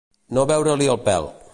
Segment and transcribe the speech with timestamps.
[0.37, 1.33] No veure-li el pèl.